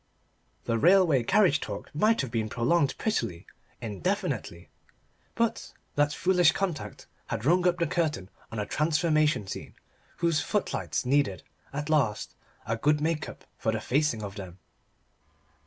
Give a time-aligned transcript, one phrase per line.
[0.65, 3.45] The railway carriage talk might have been prolonged prettily,
[3.81, 4.71] indefinitely.
[5.35, 9.75] But that foolish contact had rung up the curtain on a transformation scene,
[10.17, 12.33] whose footlights needed, at least,
[12.65, 14.57] a good make up for the facing of them.